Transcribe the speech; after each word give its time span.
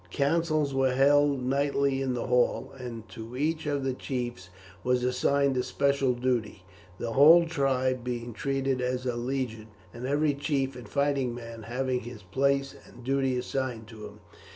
Councils 0.09 0.73
were 0.73 0.95
held 0.95 1.43
nightly 1.43 2.01
in 2.01 2.15
the 2.15 2.25
hall, 2.25 2.73
and 2.75 3.07
to 3.09 3.37
each 3.37 3.67
of 3.67 3.83
the 3.83 3.93
chiefs 3.93 4.49
was 4.83 5.03
assigned 5.03 5.55
a 5.57 5.61
special 5.61 6.15
duty, 6.15 6.63
the 6.97 7.11
whole 7.13 7.45
tribe 7.45 8.03
being 8.03 8.33
treated 8.33 8.81
as 8.81 9.05
a 9.05 9.15
legion, 9.15 9.67
and 9.93 10.07
every 10.07 10.33
chief 10.33 10.75
and 10.75 10.89
fighting 10.89 11.35
man 11.35 11.61
having 11.61 11.99
his 11.99 12.23
place 12.23 12.73
and 12.87 13.03
duty 13.03 13.37
assigned 13.37 13.85
to 13.89 14.07
him. 14.07 14.21